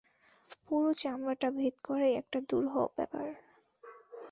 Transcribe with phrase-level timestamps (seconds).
[0.63, 3.27] পুরু চামড়াটা ভেদ করাই একটা দুরূহ ব্যাপার।